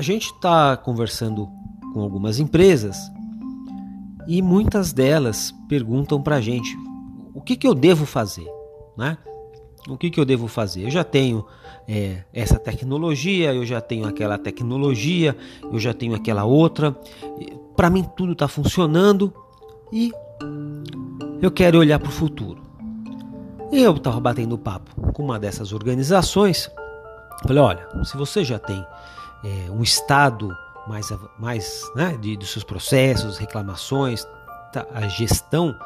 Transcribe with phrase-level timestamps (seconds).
[0.00, 1.46] a gente está conversando
[1.92, 2.96] com algumas empresas
[4.26, 6.74] e muitas delas perguntam para a gente
[7.34, 8.50] o que, que eu devo fazer,
[8.96, 9.18] né?
[9.86, 10.84] O que, que eu devo fazer?
[10.84, 11.44] Eu já tenho
[11.86, 15.36] é, essa tecnologia, eu já tenho aquela tecnologia,
[15.70, 16.96] eu já tenho aquela outra.
[17.76, 19.30] Para mim tudo está funcionando
[19.92, 20.10] e
[21.42, 22.62] eu quero olhar para o futuro.
[23.70, 26.70] Eu estava batendo papo com uma dessas organizações.
[27.46, 28.82] Falei, olha, se você já tem
[29.44, 30.50] é, um estado
[30.86, 34.26] mais, mais né, de, dos seus processos, reclamações,
[34.72, 35.76] tá, a gestão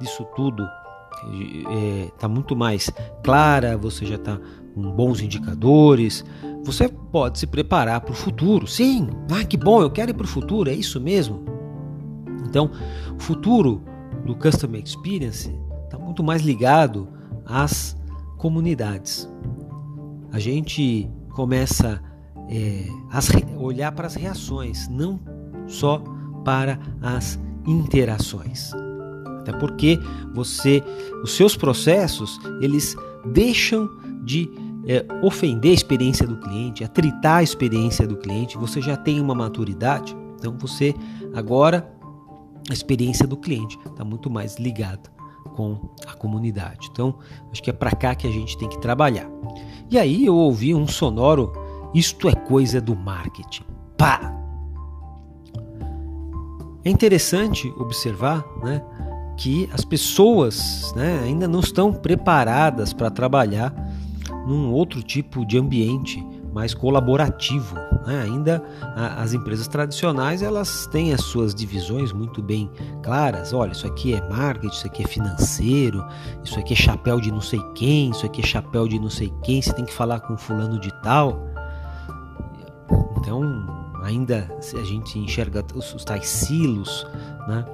[0.00, 0.66] disso tudo
[1.12, 2.90] está é, tá muito mais
[3.22, 4.38] clara, você já está
[4.74, 6.24] com bons indicadores,
[6.64, 8.66] você pode se preparar para o futuro.
[8.66, 11.44] Sim, ah, que bom, eu quero ir para o futuro, é isso mesmo.
[12.44, 12.70] Então,
[13.14, 13.82] o futuro
[14.24, 15.54] do Customer Experience
[15.84, 17.08] está muito mais ligado
[17.44, 17.96] às
[18.38, 19.28] comunidades.
[20.32, 22.02] A gente começa
[22.48, 25.20] é, a olhar para as reações, não
[25.66, 26.02] só
[26.44, 28.72] para as interações.
[29.40, 29.98] Até porque
[30.34, 30.82] você,
[31.22, 32.94] os seus processos, eles
[33.32, 33.88] deixam
[34.24, 34.48] de
[34.86, 38.56] é, ofender a experiência do cliente, atritar a experiência do cliente.
[38.58, 40.94] Você já tem uma maturidade, então você
[41.34, 41.92] agora
[42.70, 45.10] a experiência do cliente está muito mais ligada
[45.54, 46.88] com a comunidade.
[46.90, 47.16] Então
[47.50, 49.28] acho que é para cá que a gente tem que trabalhar.
[49.90, 51.52] E aí eu ouvi um sonoro:
[51.94, 53.64] isto é coisa do marketing.
[53.96, 54.32] Pá!
[56.84, 58.82] É interessante observar, né?
[59.36, 63.74] que as pessoas né, ainda não estão preparadas para trabalhar
[64.46, 67.74] num outro tipo de ambiente mais colaborativo.
[68.06, 68.22] Né?
[68.24, 68.62] Ainda
[68.94, 72.70] a, as empresas tradicionais elas têm as suas divisões muito bem
[73.02, 73.52] claras.
[73.52, 76.04] Olha, isso aqui é marketing, isso aqui é financeiro,
[76.44, 79.32] isso aqui é chapéu de não sei quem, isso aqui é chapéu de não sei
[79.42, 79.62] quem.
[79.62, 81.51] Você tem que falar com fulano de tal.
[83.22, 83.40] Então
[84.02, 87.06] ainda a gente enxerga os, os tais silos,
[87.46, 87.64] né?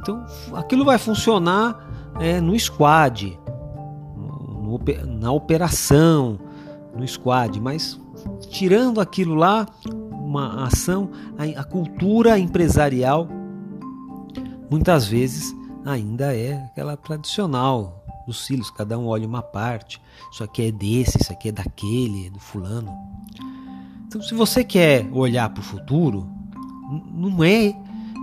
[0.00, 0.24] Então
[0.54, 3.38] aquilo vai funcionar é, no squad,
[4.14, 4.78] no,
[5.18, 6.38] na operação,
[6.94, 7.98] no squad, mas
[8.50, 9.66] tirando aquilo lá,
[10.12, 13.26] uma ação, a, a cultura empresarial
[14.70, 15.54] muitas vezes
[15.84, 20.00] ainda é aquela tradicional dos silos, cada um olha uma parte.
[20.30, 23.11] Isso aqui é desse, isso aqui é daquele, é do fulano.
[24.12, 26.28] Então, se você quer olhar para o futuro,
[27.10, 27.74] não é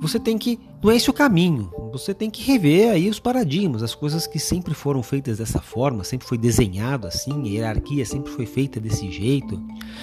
[0.00, 0.60] você tem que.
[0.80, 1.72] Não é esse o caminho.
[1.92, 6.04] Você tem que rever aí os paradigmas, as coisas que sempre foram feitas dessa forma,
[6.04, 9.60] sempre foi desenhado assim, a hierarquia sempre foi feita desse jeito,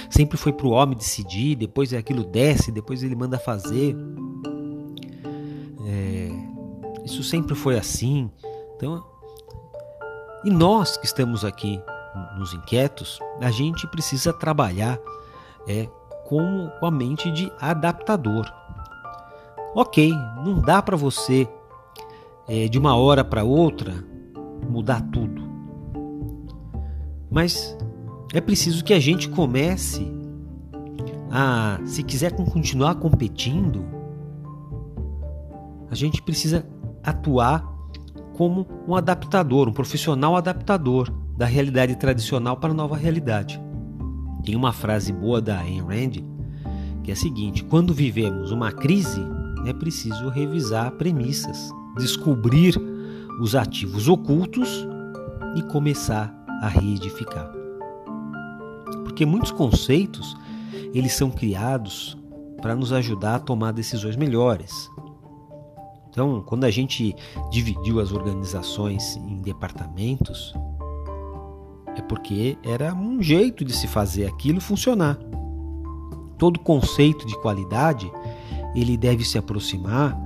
[0.10, 3.96] sempre foi para o homem decidir, depois aquilo desce, depois ele manda fazer.
[5.86, 6.30] É,
[7.06, 8.30] isso sempre foi assim.
[8.76, 9.02] Então,
[10.44, 11.82] e nós que estamos aqui
[12.38, 15.00] nos inquietos, a gente precisa trabalhar
[15.68, 15.88] é,
[16.28, 18.46] com a mente de adaptador.
[19.76, 20.12] Ok,
[20.44, 21.48] não dá para você
[22.48, 24.04] é, de uma hora para outra
[24.70, 25.42] mudar tudo,
[27.32, 27.78] mas
[28.34, 30.12] é preciso que a gente comece
[31.32, 33.86] a, se quiser continuar competindo,
[35.90, 36.66] a gente precisa
[37.04, 37.64] atuar
[38.36, 43.62] como um adaptador, um profissional adaptador da realidade tradicional para a nova realidade.
[44.44, 46.40] Tem uma frase boa da Ayn Rand
[47.04, 49.20] que é a seguinte: quando vivemos uma crise,
[49.66, 52.76] é preciso revisar premissas, descobrir
[53.42, 54.88] os ativos ocultos
[55.56, 57.52] e começar a reedificar.
[59.04, 60.38] Porque muitos conceitos
[60.94, 62.16] eles são criados
[62.62, 64.90] para nos ajudar a tomar decisões melhores.
[66.10, 67.16] Então, quando a gente
[67.50, 70.54] dividiu as organizações em departamentos,
[72.00, 75.18] é porque era um jeito de se fazer aquilo funcionar.
[76.38, 78.12] Todo conceito de qualidade
[78.76, 80.18] ele deve se aproximar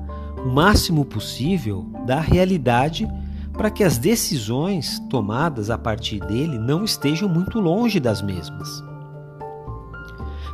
[0.45, 3.07] o máximo possível da realidade
[3.53, 8.83] para que as decisões tomadas a partir dele não estejam muito longe das mesmas.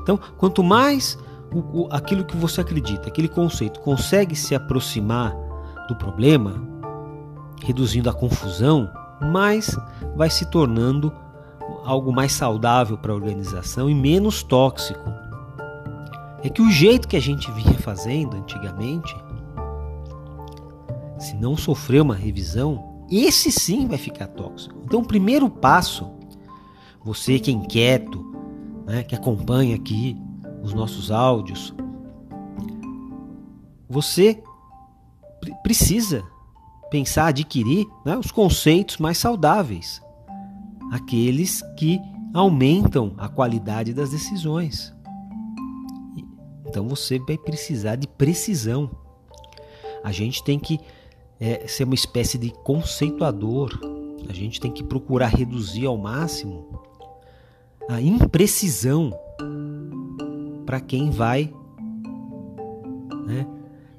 [0.02, 1.18] Então, quanto mais
[1.52, 5.36] o, o, aquilo que você acredita, aquele conceito, consegue se aproximar
[5.88, 6.62] do problema,
[7.62, 8.90] reduzindo a confusão,
[9.22, 9.78] mais
[10.16, 11.14] vai se tornando
[11.86, 15.12] algo mais saudável para a organização e menos tóxico
[16.44, 19.16] é que o jeito que a gente vinha fazendo antigamente,
[21.18, 24.76] se não sofrer uma revisão, esse sim vai ficar tóxico.
[24.86, 26.10] Então, o primeiro passo,
[27.04, 28.24] você que é inquieto,
[28.86, 30.16] né, que acompanha aqui
[30.64, 31.74] os nossos áudios,
[33.90, 34.42] você
[35.64, 36.24] precisa
[36.90, 40.02] pensar, adquirir né, os conceitos mais saudáveis,
[40.92, 42.00] aqueles que
[42.34, 44.94] aumentam a qualidade das decisões.
[46.66, 48.92] Então você vai precisar de precisão.
[50.04, 50.80] A gente tem que
[51.40, 53.80] é, ser uma espécie de conceituador.
[54.30, 56.80] A gente tem que procurar reduzir ao máximo
[57.90, 59.12] a imprecisão
[60.64, 61.52] para quem vai
[63.26, 63.48] né,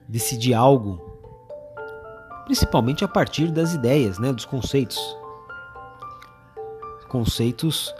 [0.08, 1.09] decidir algo,
[2.50, 4.98] principalmente a partir das ideias, né, dos conceitos.
[7.08, 7.94] Conceitos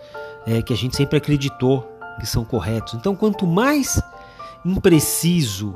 [0.45, 1.89] é, que a gente sempre acreditou
[2.19, 2.95] que são corretos.
[2.95, 4.03] Então, quanto mais
[4.65, 5.73] impreciso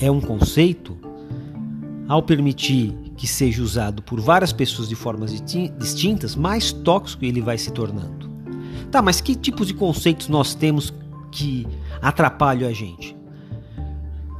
[0.00, 0.96] é um conceito,
[2.08, 5.32] ao permitir que seja usado por várias pessoas de formas
[5.78, 8.30] distintas, mais tóxico ele vai se tornando.
[8.88, 10.94] Tá, mas que tipos de conceitos nós temos
[11.32, 11.66] que
[12.00, 13.16] atrapalham a gente?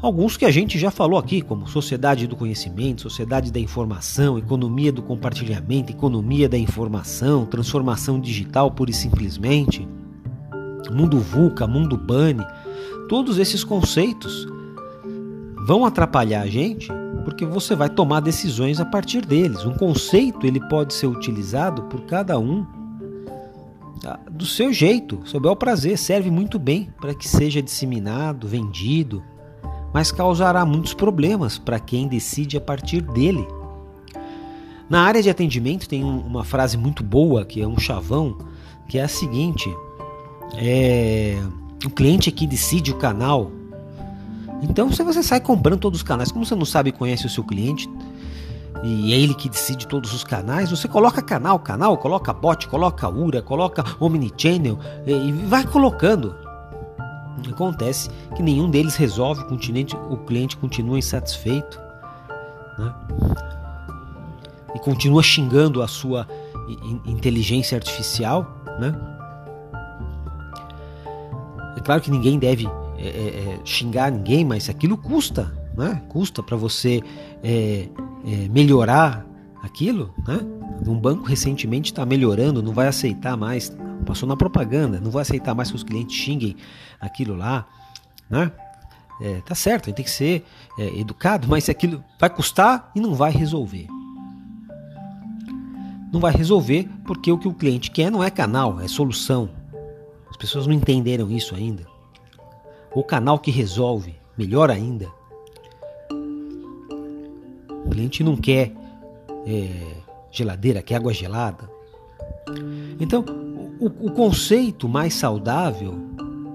[0.02, 4.90] Alguns que a gente já falou aqui, como sociedade do conhecimento, sociedade da informação, economia
[4.90, 9.86] do compartilhamento, economia da informação, transformação digital pura e simplesmente,
[10.90, 12.44] mundo VUCA, mundo BANI,
[13.08, 14.44] todos esses conceitos
[15.64, 16.88] vão atrapalhar a gente
[17.24, 19.64] porque você vai tomar decisões a partir deles.
[19.64, 22.66] Um conceito ele pode ser utilizado por cada um
[24.04, 29.22] ah, do seu jeito, sob o prazer, serve muito bem para que seja disseminado, vendido,
[29.92, 33.46] mas causará muitos problemas para quem decide a partir dele.
[34.88, 38.36] Na área de atendimento tem uma frase muito boa, que é um chavão,
[38.88, 39.74] que é a seguinte:
[40.56, 41.38] é,
[41.84, 43.50] o cliente é que decide o canal.
[44.62, 47.30] Então, se você sai comprando todos os canais, como você não sabe e conhece o
[47.30, 47.88] seu cliente,
[48.82, 53.08] e é ele que decide todos os canais, você coloca canal, canal, coloca bot, coloca
[53.08, 56.41] URA, coloca Omnichannel e vai colocando.
[57.50, 61.80] Acontece que nenhum deles resolve, o cliente, o cliente continua insatisfeito
[62.78, 62.94] né?
[64.74, 66.26] e continua xingando a sua
[67.06, 68.62] inteligência artificial.
[68.80, 68.94] Né?
[71.76, 72.66] É claro que ninguém deve
[72.96, 76.02] é, é, é, xingar ninguém, mas aquilo custa, né?
[76.08, 77.02] custa para você
[77.42, 77.88] é,
[78.24, 79.26] é, melhorar
[79.62, 80.14] aquilo.
[80.26, 80.40] Né?
[80.86, 83.70] Um banco recentemente está melhorando, não vai aceitar mais
[84.02, 86.56] passou na propaganda, não vou aceitar mais que os clientes xinguem
[87.00, 87.66] aquilo lá,
[88.28, 88.50] né?
[89.20, 90.44] É, tá certo, a gente tem que ser
[90.78, 93.86] é, educado, mas aquilo vai custar e não vai resolver.
[96.12, 99.48] Não vai resolver porque o que o cliente quer não é canal, é solução.
[100.28, 101.86] As pessoas não entenderam isso ainda.
[102.94, 105.08] O canal que resolve, melhor ainda.
[107.86, 108.72] O cliente não quer
[109.46, 111.70] é, geladeira, quer água gelada.
[112.98, 113.24] Então,
[113.82, 115.98] o, o conceito mais saudável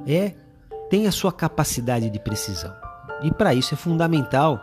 [0.07, 0.33] é
[0.89, 2.73] tem a sua capacidade de precisão.
[3.21, 4.61] E para isso é fundamental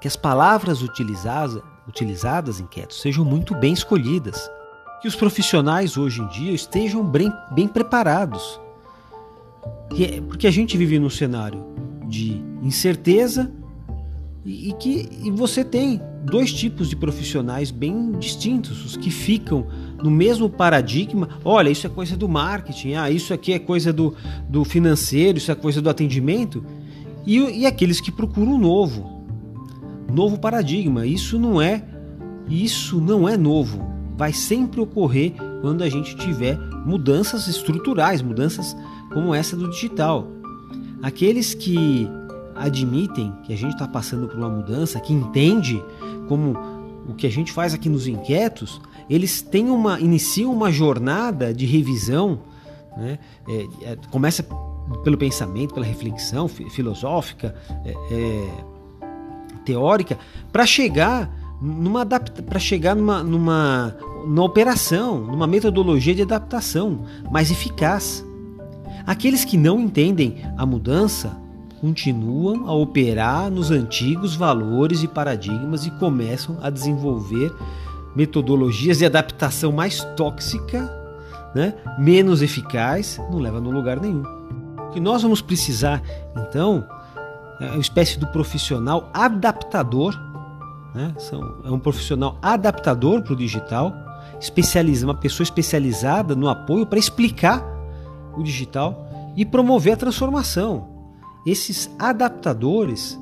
[0.00, 4.48] que as palavras utilizadas, utilizadas em Keto sejam muito bem escolhidas.
[5.02, 8.60] Que os profissionais hoje em dia estejam bem, bem preparados.
[9.98, 11.64] É, porque a gente vive num cenário
[12.06, 13.50] de incerteza
[14.44, 19.66] e, e que e você tem dois tipos de profissionais bem distintos, os que ficam
[20.02, 24.14] no mesmo paradigma, olha, isso é coisa do marketing, ah, isso aqui é coisa do,
[24.48, 26.64] do financeiro, isso é coisa do atendimento,
[27.26, 29.26] e, e aqueles que procuram um novo,
[30.12, 31.06] novo paradigma.
[31.06, 31.84] Isso não é,
[32.48, 33.82] isso não é novo.
[34.16, 38.76] Vai sempre ocorrer quando a gente tiver mudanças estruturais, mudanças
[39.12, 40.30] como essa do digital.
[41.02, 42.08] Aqueles que
[42.54, 45.82] admitem que a gente está passando por uma mudança, que entende
[46.28, 46.56] como
[47.08, 51.66] o que a gente faz aqui nos inquietos, eles têm uma iniciam uma jornada de
[51.66, 52.40] revisão,
[52.96, 53.18] né?
[53.48, 54.44] É, é, começa
[55.02, 58.64] pelo pensamento, pela reflexão filosófica, é, é
[59.64, 60.18] teórica,
[60.52, 61.30] para chegar
[61.60, 63.96] numa para chegar numa, numa,
[64.26, 68.24] numa operação, numa metodologia de adaptação mais eficaz.
[69.06, 71.43] Aqueles que não entendem a mudança
[71.84, 77.54] continuam a operar nos antigos valores e paradigmas e começam a desenvolver
[78.16, 80.90] metodologias de adaptação mais tóxica,
[81.54, 84.22] né, menos eficaz, não leva a lugar nenhum.
[84.78, 86.02] O que nós vamos precisar,
[86.48, 86.82] então,
[87.60, 90.18] é uma espécie do profissional adaptador,
[90.94, 91.14] né,
[91.64, 93.92] é um profissional adaptador para o digital,
[94.40, 97.62] especializa, uma pessoa especializada no apoio para explicar
[98.34, 100.93] o digital e promover a transformação.
[101.46, 103.18] Esses adaptadores,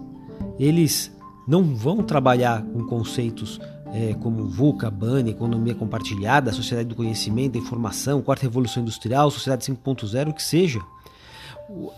[0.58, 1.10] eles
[1.46, 3.60] não vão trabalhar com conceitos
[3.92, 9.64] é, como VUCA, BAN, economia compartilhada, sociedade do conhecimento, da informação, quarta revolução industrial, sociedade
[9.64, 10.80] 5.0, o que seja.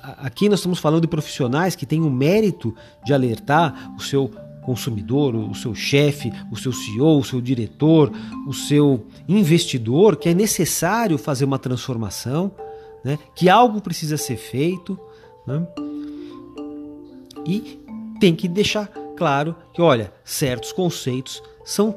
[0.02, 4.30] Aqui nós estamos falando de profissionais que têm o mérito de alertar o seu
[4.62, 8.10] consumidor, o seu chefe, o seu CEO, o seu diretor,
[8.46, 12.50] o seu investidor que é necessário fazer uma transformação,
[13.04, 13.18] né?
[13.34, 14.98] que algo precisa ser feito.
[15.46, 15.66] Né?
[17.46, 17.80] E
[18.20, 21.92] tem que deixar claro que, olha, certos conceitos são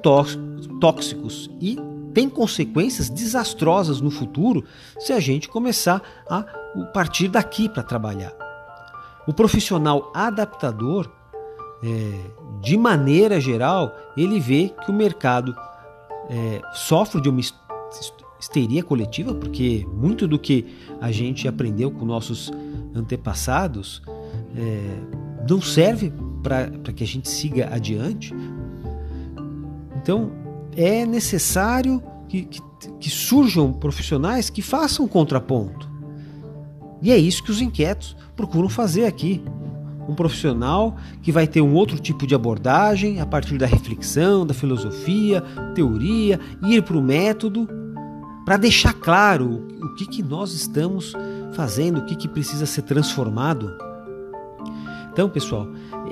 [0.80, 1.78] tóxicos e
[2.14, 4.64] tem consequências desastrosas no futuro
[4.98, 6.44] se a gente começar a
[6.94, 8.34] partir daqui para trabalhar.
[9.28, 11.12] O profissional adaptador,
[11.84, 15.56] é, de maneira geral, ele vê que o mercado
[16.30, 17.42] é, sofre de uma
[18.40, 20.66] histeria coletiva, porque muito do que
[21.02, 22.52] a gente aprendeu com nossos
[22.96, 24.02] antepassados
[24.56, 26.14] é, não serve
[26.44, 28.34] para que a gente siga adiante.
[30.02, 30.32] Então
[30.76, 32.62] é necessário que, que,
[33.00, 35.90] que surjam profissionais que façam contraponto.
[37.02, 39.44] E é isso que os inquietos procuram fazer aqui.
[40.08, 44.54] Um profissional que vai ter um outro tipo de abordagem a partir da reflexão, da
[44.54, 45.44] filosofia,
[45.76, 47.68] teoria, ir para o método,
[48.46, 51.14] para deixar claro o que, que nós estamos
[51.54, 53.87] fazendo, o que, que precisa ser transformado.
[55.18, 55.68] Então, pessoal,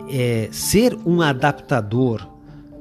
[0.10, 2.28] é, ser um adaptador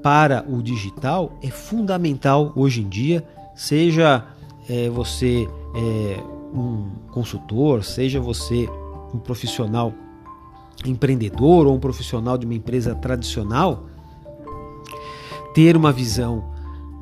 [0.02, 3.22] para o digital é fundamental hoje em dia,
[3.54, 4.24] seja
[4.66, 8.66] é, você é, um consultor, seja você
[9.12, 9.92] um profissional
[10.86, 13.84] empreendedor ou um profissional de uma empresa tradicional,
[15.52, 16.42] ter uma visão,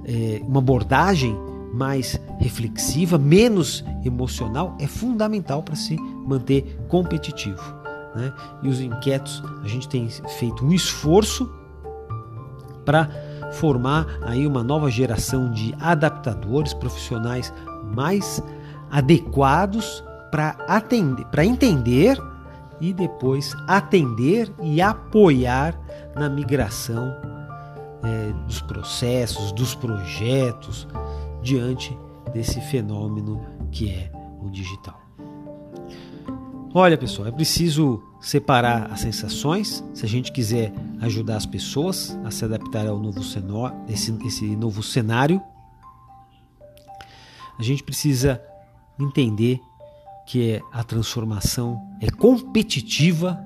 [0.05, 1.39] é, uma abordagem
[1.73, 5.95] mais reflexiva, menos emocional, é fundamental para se
[6.27, 7.82] manter competitivo.
[8.15, 8.33] Né?
[8.63, 11.51] E os inquietos, a gente tem feito um esforço
[12.85, 13.09] para
[13.53, 17.53] formar aí uma nova geração de adaptadores profissionais
[17.95, 18.43] mais
[18.91, 22.19] adequados para atender, para entender
[22.81, 25.79] e depois atender e apoiar
[26.17, 27.15] na migração
[28.03, 30.89] é, dos processos, dos projetos
[31.43, 31.97] diante
[32.33, 33.41] desse fenômeno
[33.71, 35.01] que é o digital.
[36.75, 42.31] Olha, pessoal, é preciso separar as sensações se a gente quiser ajudar as pessoas a
[42.31, 45.43] se adaptar ao novo cenário, esse, esse novo cenário.
[47.59, 48.43] A gente precisa
[48.99, 49.61] entender
[50.27, 53.39] que a transformação é competitiva,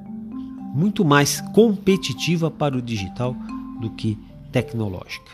[0.73, 3.35] muito mais competitiva para o digital
[3.81, 4.17] do que
[4.53, 5.33] tecnológica.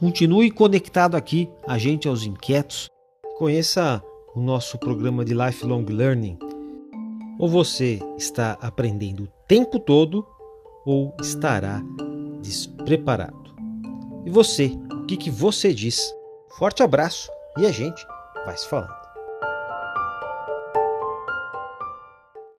[0.00, 2.88] Continue conectado aqui, a gente aos inquietos.
[3.38, 4.02] Conheça
[4.34, 6.43] o nosso programa de Lifelong Learning.
[7.38, 10.26] Ou você está aprendendo o tempo todo
[10.84, 11.82] ou estará
[12.40, 13.54] despreparado.
[14.24, 16.14] E você, o que, que você diz?
[16.58, 18.04] Forte abraço e a gente
[18.44, 19.03] vai se falando.